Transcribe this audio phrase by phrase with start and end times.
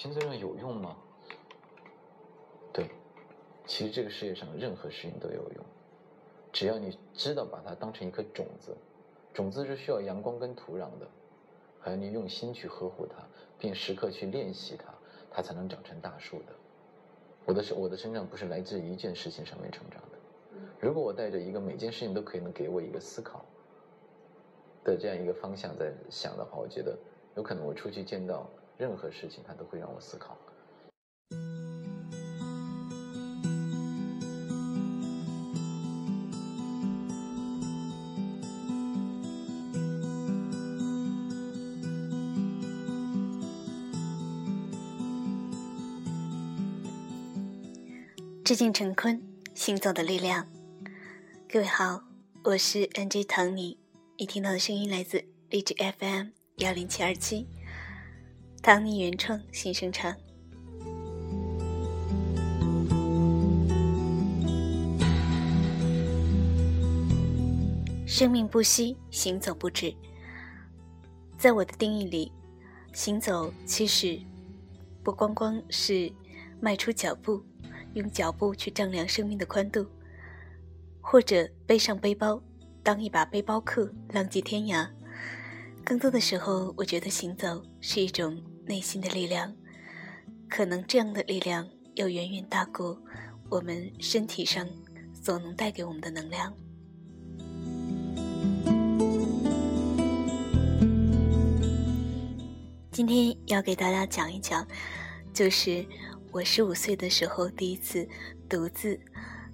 [0.00, 0.96] 新责任有用吗？
[2.72, 2.88] 对，
[3.66, 5.64] 其实这个世界上任何事情都有用，
[6.50, 8.74] 只要你知道把它当成一颗种子，
[9.34, 11.06] 种子是需要阳光跟土壤的，
[11.78, 13.16] 还要你用心去呵护它，
[13.58, 14.86] 并时刻去练习它，
[15.30, 16.54] 它才能长成大树的。
[17.44, 20.18] 我的我的成长不是来自一件事情上面成长的。
[20.80, 23.44] 如果我带着一个每件事情都可以能给我一个思考
[24.82, 26.98] 的这样一个方向在想的话，我觉得
[27.36, 28.48] 有可能我出去见到
[28.80, 30.34] 任何事情，它都会让我思考。
[48.42, 49.22] 致敬陈坤，
[49.54, 50.46] 行走的力量。
[51.46, 52.02] 各位好，
[52.44, 53.76] 我是 NJ 唐尼。
[54.16, 57.46] 你听到的声音来自励志 FM 幺零七二七，
[58.62, 60.14] 唐尼原创新声唱。
[68.06, 69.94] 生命不息，行走不止。
[71.38, 72.30] 在我的定义里，
[72.92, 74.20] 行走其实
[75.02, 76.12] 不光光是
[76.60, 77.42] 迈出脚步，
[77.94, 79.86] 用脚步去丈量生命的宽度。
[81.00, 82.42] 或者背上背包，
[82.82, 84.86] 当一把背包客，浪迹天涯。
[85.82, 88.40] 更多的时候，我觉得行走是一种
[88.70, 89.52] 内心的力量，
[90.48, 93.02] 可能这样的力量要远远大过
[93.48, 94.64] 我们身体上
[95.12, 96.54] 所能带给我们的能量。
[102.92, 104.64] 今天要给大家讲一讲，
[105.34, 105.84] 就是
[106.30, 108.08] 我十五岁的时候第一次
[108.48, 109.00] 独自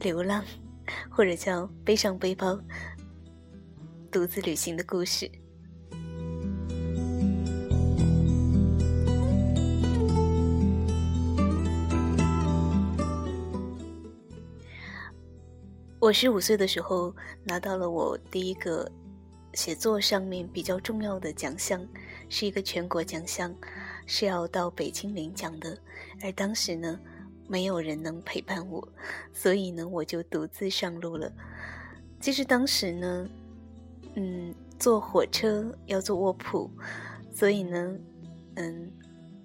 [0.00, 0.44] 流浪。
[1.10, 2.58] 或者叫背上背包
[4.10, 5.30] 独自旅行的故事。
[16.08, 17.14] 我十五岁的时候
[17.44, 18.90] 拿到了我第一个
[19.52, 21.86] 写作上面比较重要的奖项，
[22.30, 23.54] 是一个全国奖项，
[24.06, 25.76] 是要到北京领奖的。
[26.22, 26.98] 而当时呢。
[27.50, 28.86] 没有人能陪伴我，
[29.32, 31.32] 所以呢，我就独自上路了。
[32.20, 33.26] 其实当时呢，
[34.16, 36.70] 嗯，坐火车要坐卧铺，
[37.34, 37.96] 所以呢，
[38.56, 38.92] 嗯，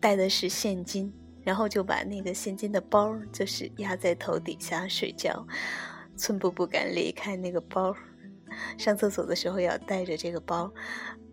[0.00, 1.12] 带的是现金，
[1.42, 5.46] 然后就把那个现金的包就是压在头底下睡觉，
[6.20, 7.96] 寸步不敢离开那个包。
[8.76, 10.72] 上厕所的时候要带着这个包。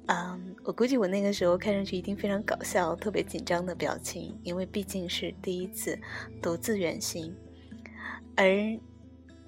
[0.05, 5.99] 嗯，我估计我那个时候看上去一定非常搞笑，特别紧张的表情，因为毕竟是第一次
[6.41, 7.35] 独自远行，
[8.37, 8.45] 而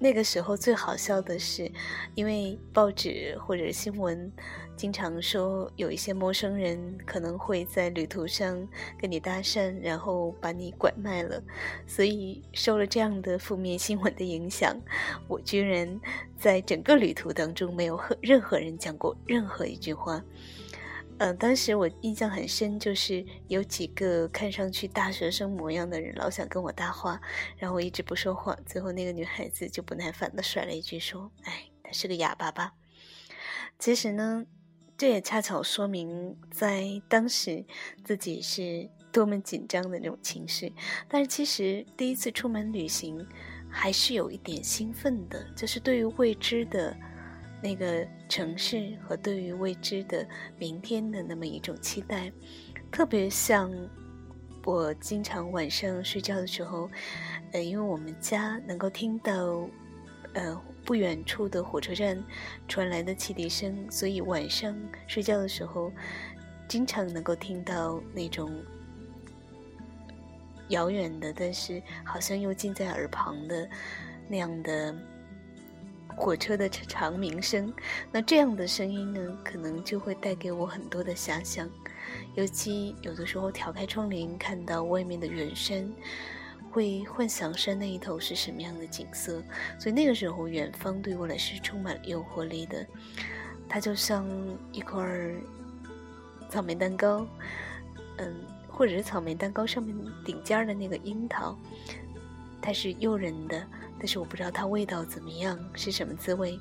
[0.02, 1.70] 那个时候最好笑的是，
[2.14, 4.32] 因为报纸或者新闻
[4.74, 8.66] 经常说有一些陌生人可能会在旅途上
[8.98, 11.42] 跟你搭讪，然后把你拐卖了，
[11.86, 14.74] 所以受了这样的负面新闻的影响，
[15.28, 16.00] 我居然
[16.38, 20.24] 在整个旅途当中没有和任何人讲过任何一句话。
[21.20, 27.20] 嗯，当时我印象很深，就是有几个看上去大学生模样的人，老想跟我搭话，
[27.58, 28.56] 然后我一直不说话。
[28.64, 32.72] 最后那个女孩子就不耐烦的甩了一句说：“哎，他是个哑巴吧？”
[33.78, 34.46] 其实呢，
[34.96, 37.66] 这也恰巧说明在当时
[38.02, 40.72] 自己是多么紧张的那种情绪。
[41.06, 43.28] 但是其实第一次出门旅行，
[43.68, 46.96] 还是有一点兴奋的，就是对于未知的。
[47.62, 50.26] 那个城市和对于未知的
[50.58, 52.32] 明天的那么一种期待，
[52.90, 53.70] 特别像
[54.64, 56.90] 我经常晚上睡觉的时候，
[57.52, 59.68] 呃，因为我们家能够听到
[60.32, 62.22] 呃不远处的火车站
[62.66, 64.74] 传来的汽笛声，所以晚上
[65.06, 65.92] 睡觉的时候，
[66.66, 68.50] 经常能够听到那种
[70.68, 73.68] 遥远的，但是好像又近在耳旁的
[74.28, 74.94] 那样的。
[76.16, 77.72] 火车的长鸣声，
[78.12, 81.68] 那这样的声音呢，可能就会带给我很多的遐想。
[82.34, 85.90] 尤其有的时候挑开窗帘，看到外面的远山，
[86.70, 89.42] 会幻想山那一头是什么样的景色。
[89.78, 92.86] 所以那个时候，远方对我来是充满了诱惑力的。
[93.68, 94.26] 它就像
[94.72, 95.02] 一块
[96.48, 97.26] 草莓蛋糕，
[98.18, 98.34] 嗯，
[98.68, 101.56] 或者是草莓蛋糕上面顶尖的那个樱桃，
[102.60, 103.66] 它是诱人的。
[104.00, 106.58] 但是我不知道它味道怎么样，是什么滋味，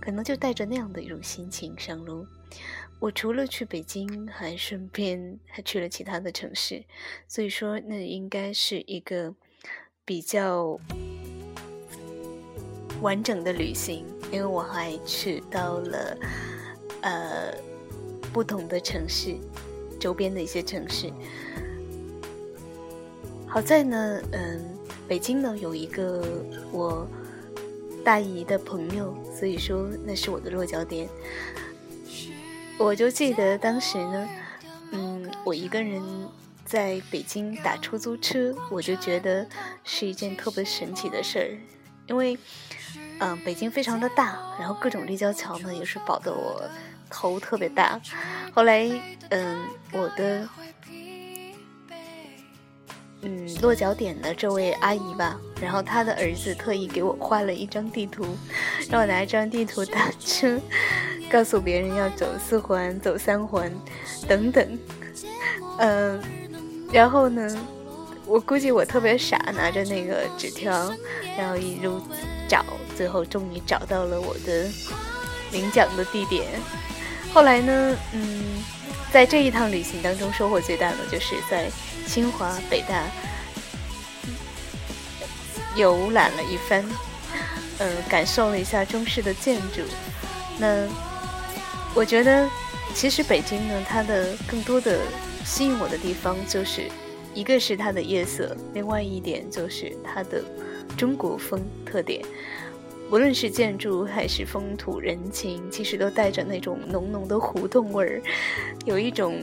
[0.00, 2.26] 可能就带着那样的一种心情上路。
[2.98, 6.84] 我除了去北京，还顺便还去了其他的城市，
[7.28, 9.34] 所以说那应该是一个
[10.04, 10.80] 比较
[13.00, 16.18] 完整的旅行，因为我还去到了
[17.02, 17.54] 呃
[18.32, 19.36] 不同的城市，
[20.00, 21.12] 周边的一些城市。
[23.46, 24.75] 好在呢，嗯，
[25.08, 26.22] 北京呢有一个
[26.72, 27.06] 我
[28.04, 31.08] 大姨的朋友，所以说那是我的落脚点。
[32.78, 34.28] 我就记得当时呢，
[34.90, 36.02] 嗯，我一个人
[36.64, 39.46] 在北京打出租车，我就觉得
[39.82, 41.48] 是一件特别神奇的事儿，
[42.06, 42.36] 因为，
[43.20, 46.62] 嗯，北京非常的大，然后各种立交桥呢也是保得我
[47.08, 48.00] 头特别大。
[48.52, 48.90] 后来，
[49.30, 50.48] 嗯，我的。
[53.26, 58.24] 嗯，落脚点的这位阿姨吧，然后她的儿子特意给我画了一张地图，
[58.88, 60.60] 让我拿一张地图打车，
[61.28, 63.72] 告诉别人要走四环、走三环
[64.28, 64.78] 等等。
[65.78, 66.22] 嗯，
[66.92, 67.58] 然后呢，
[68.26, 70.94] 我估计我特别傻，拿着那个纸条，
[71.36, 72.00] 然后一路
[72.46, 72.64] 找，
[72.96, 74.70] 最后终于找到了我的
[75.50, 76.44] 领奖的地点。
[77.34, 78.62] 后来呢，嗯，
[79.10, 81.68] 在这一趟旅行当中，收获最大的就是在。
[82.06, 83.04] 清华、北大
[85.76, 86.84] 游览了一番，
[87.78, 89.82] 嗯，感受了一下中式的建筑。
[90.58, 90.88] 那
[91.94, 92.48] 我觉得，
[92.94, 94.98] 其实北京呢，它的更多的
[95.44, 96.88] 吸引我的地方，就是
[97.34, 100.42] 一个是它的夜色，另外一点就是它的
[100.96, 102.24] 中国风特点。
[103.10, 108.22] 无论是建筑还是风土人情，其实都带着那种浓浓的胡同味儿，
[108.86, 109.38] 有一种。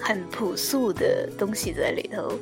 [0.00, 2.32] 很朴素的东西在里头，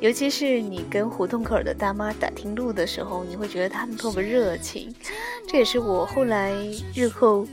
[0.00, 4.94] 尤其是你跟胡同口的大妈打听路的时候，你会觉得他们特别热情。
[5.46, 6.54] 这也是我后来
[6.94, 7.46] 日后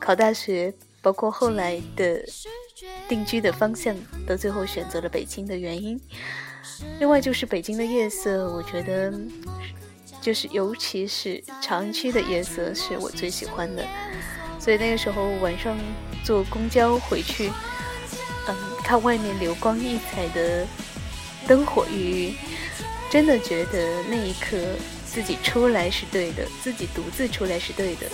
[0.00, 2.24] 考大学，包括后来的
[3.08, 3.94] 定居的方向，
[4.26, 6.00] 到最后选择了北京的原因。
[6.98, 9.12] 另外就是北京的夜色，我觉得
[10.20, 13.84] 就是尤其是朝阳区的夜色是我最喜欢的。
[14.58, 15.76] 所以那个时候晚上
[16.24, 17.50] 坐公交回去。
[18.48, 20.66] 嗯，看外面流光溢彩的
[21.46, 22.34] 灯火鱼，
[23.10, 24.56] 真的觉得那一刻
[25.06, 28.06] 自己出来是对的，自己独自出来是对的。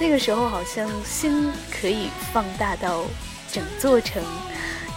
[0.00, 3.04] 那个时候好像心可以放大到
[3.50, 4.22] 整座城，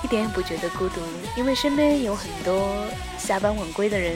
[0.04, 1.02] 一点也不觉得孤独，
[1.36, 2.86] 因为身边有很多
[3.18, 4.16] 下班晚归的人。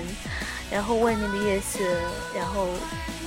[0.71, 1.79] 然后外面的夜色，
[2.33, 2.65] 然后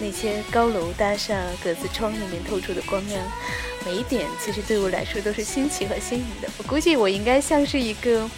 [0.01, 3.23] 那些高楼大厦格子窗里面透出的光亮，
[3.85, 6.49] 每一点其实对我来说都是新奇和新颖的。
[6.59, 8.29] 我估计我应该像是一个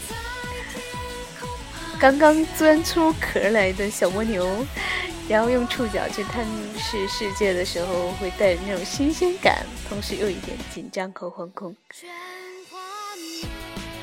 [1.99, 4.67] 刚刚钻出壳来的小蜗牛，
[5.29, 6.45] 然后用触角去探
[6.79, 11.75] 视世界的时候，会带着那种新鲜感，同时又一点紧张和惶恐。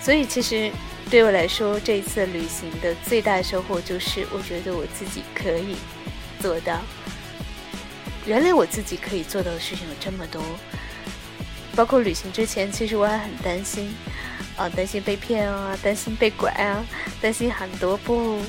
[0.02, 0.72] 所以其实。
[1.12, 5.76] 对我来说，这一次旅行的最大收获就是，我觉得我自己可以
[6.40, 6.82] 做到。
[8.25, 10.42] 原来我自己可以做到的事情有这么多，
[11.75, 13.94] 包括旅行之前，其实我还很担心，
[14.56, 16.84] 啊，担心被骗啊，担心被拐啊，
[17.22, 18.40] 担心很多不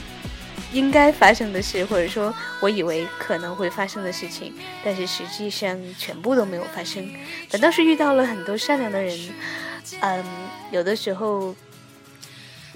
[0.73, 4.55] 应该发生的事，或者说我以为可能会发生的事情，
[4.85, 7.09] 但是实际上全部都没有发生。
[7.49, 9.19] 反倒是遇到了很多善良的人，
[10.01, 10.25] 嗯，
[10.71, 11.55] 有的时候。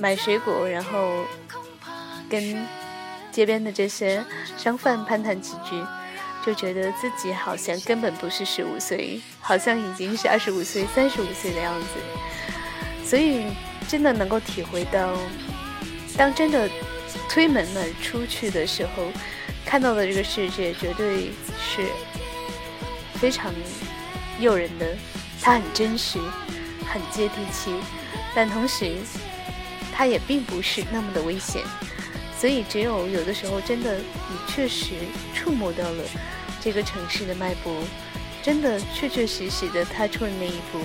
[0.00, 1.24] 买水果，然后
[2.30, 2.64] 跟
[3.32, 4.24] 街边的这些
[4.56, 5.74] 商贩攀谈几句，
[6.44, 11.86] 就觉得自己好像根本不是十五岁，好像已经是二十五岁、三十五岁的样子。
[13.04, 13.46] 所以，
[13.88, 15.16] 真的能够体会到，
[16.16, 16.68] 当真的
[17.28, 19.10] 推门而出去的时候，
[19.64, 21.86] 看到的这个世界绝对是
[23.14, 23.52] 非常
[24.38, 24.96] 诱人的，
[25.40, 26.18] 它很真实，
[26.86, 27.74] 很接地气，
[28.34, 28.96] 但同时。
[30.00, 31.60] 它也并不是那么的危险，
[32.38, 34.94] 所以只有有的时候，真的你确实
[35.34, 36.04] 触摸到了
[36.60, 37.82] 这个城市的脉搏，
[38.42, 40.78] 真的确确实实的踏出了那一步，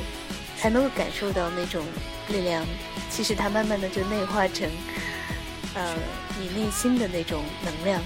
[0.58, 1.86] 才能够感受到那种
[2.30, 2.66] 力量。
[3.10, 4.68] 其实它慢慢的就内化成，
[5.76, 5.96] 呃，
[6.40, 8.02] 你内心的那种能量。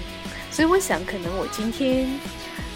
[0.50, 2.06] 所以我想，可能我今天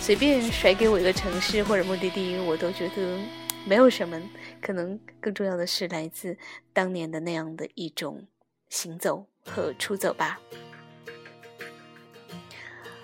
[0.00, 3.18] 随便甩给我一个城市或者目的地，我都觉得。
[3.64, 4.20] 没有什么，
[4.60, 6.36] 可能更重要的是来自
[6.72, 8.26] 当年的那样的一种
[8.68, 10.38] 行走和出走吧。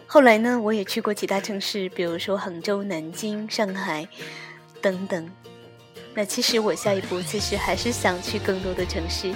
[0.07, 4.09] 后来呢，我也去过其他城市，比如说杭州、南京、上海
[4.80, 5.30] 等等。
[6.14, 9.33] 那其实我下一步其实还是想去更多的城市。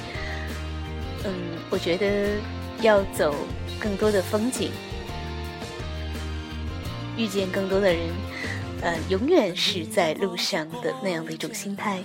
[1.24, 1.32] 嗯，
[1.70, 2.30] 我觉得
[2.80, 3.34] 要走
[3.78, 4.72] 更多的风景，
[7.16, 8.08] 遇见更多的人。
[8.80, 12.02] 呃，永远是在路上的那样的一种心态，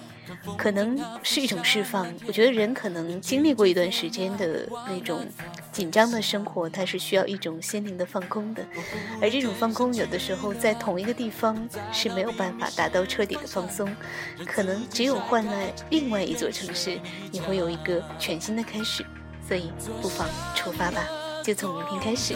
[0.57, 2.07] 可能是一种释放。
[2.25, 5.25] 我觉得人可能经历过一段时间的那种
[5.71, 8.65] 紧张的生活，它是需要一种心灵的放空的。
[9.21, 13.93] 而这种放空，有的时候在同一个地方是没有办法达到彻底的放松，
[14.45, 15.53] 可能只有换了
[15.89, 16.99] 另外一座城市，
[17.31, 19.05] 你会有一个全新的开始。
[19.47, 21.26] 所以，不妨出发吧。
[21.47, 22.35] 就从明天开始，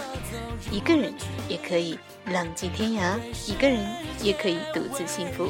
[0.72, 1.14] 一个人
[1.50, 3.86] 也可以浪迹天涯，一个人
[4.22, 5.50] 也可以独自幸福。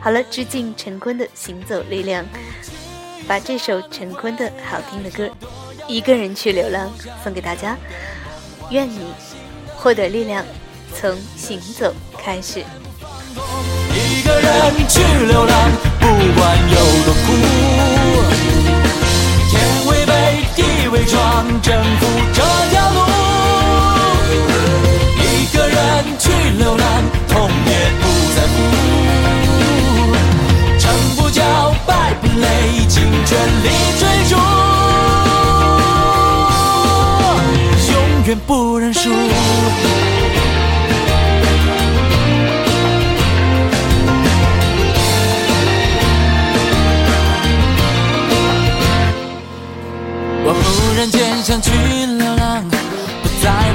[0.00, 2.24] 好了，致敬陈坤的《行走力量》，
[3.28, 5.26] 把这首陈坤的好听的歌
[5.86, 6.90] 《一个人去流浪》
[7.22, 7.76] 送给大家，
[8.70, 9.12] 愿你
[9.76, 10.42] 获得力量，
[10.98, 12.60] 从行走开始。
[13.92, 17.43] 一个人去流浪，不管有多苦。
[20.94, 22.98] 伪装，征服这条路。
[25.18, 25.22] 一
[25.52, 25.74] 个人
[26.20, 26.86] 去流浪，
[27.28, 28.02] 痛也不
[28.36, 28.54] 在乎。
[30.78, 30.82] 成
[31.16, 31.42] 不骄，
[31.84, 33.66] 败不馁，尽全力
[33.98, 34.36] 追逐，
[37.92, 37.94] 永
[38.26, 39.10] 远不认输。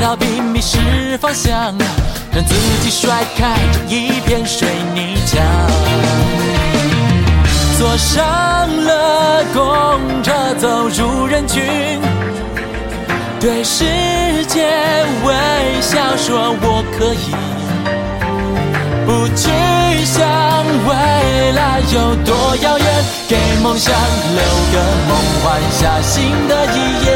[0.01, 1.51] 逃避迷失方向，
[2.33, 5.41] 让自己甩开这一片水泥墙。
[7.77, 8.25] 坐上
[8.85, 11.99] 了公车，走入人群，
[13.39, 13.85] 对世
[14.47, 14.65] 界
[15.25, 15.33] 微
[15.81, 17.35] 笑，说我可以。
[19.05, 19.49] 不去
[20.05, 20.17] 想
[20.87, 22.85] 未来有多遥远，
[23.27, 24.41] 给梦想留
[24.71, 27.07] 个梦，幻下新的一页。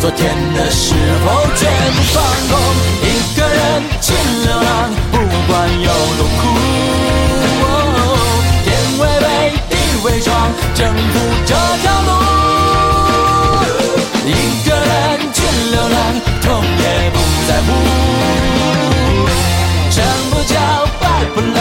[0.00, 1.26] 昨天的时候
[1.56, 2.52] 绝不放空，
[3.02, 3.04] 一
[3.36, 3.58] 个人
[4.00, 4.14] 去
[4.44, 4.66] 流浪，
[5.10, 5.14] 不
[5.46, 5.52] 管
[5.82, 6.40] 有多苦。
[7.60, 7.64] 哦
[8.64, 8.66] 天
[9.00, 9.26] 为被，
[9.68, 9.72] 地
[10.04, 10.26] 为窗，
[10.74, 11.14] 征服
[11.44, 11.52] 这
[11.82, 12.10] 条路。
[14.24, 14.28] 一
[14.68, 14.88] 个人
[15.34, 15.36] 去
[15.72, 15.96] 流浪，
[16.42, 16.46] 痛
[16.78, 17.16] 也不
[17.48, 17.68] 在乎。
[19.90, 19.96] 成
[20.30, 20.54] 不骄。
[21.34, 21.57] 不累，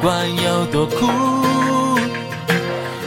[0.00, 1.06] 管有多苦。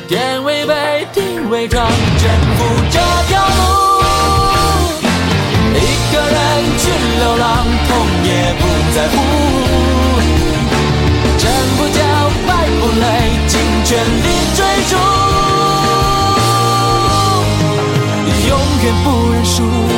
[0.08, 3.62] 天为被，地为窗，征服这条路。
[5.74, 5.80] 一
[6.12, 6.38] 个人
[6.78, 6.84] 去
[7.18, 7.48] 流浪，
[7.88, 7.90] 痛
[8.26, 8.30] 也
[8.60, 8.62] 不
[8.94, 9.14] 在乎。
[11.38, 11.42] 成
[11.78, 12.00] 不骄，
[12.46, 12.50] 败
[12.82, 13.04] 不馁，
[13.48, 13.54] 尽
[13.86, 14.94] 全力追逐，
[18.50, 18.52] 永
[18.84, 19.91] 远不认输。